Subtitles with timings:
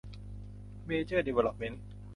[0.85, 1.83] เมเจอร์ ดีเวลลอปเม้นท์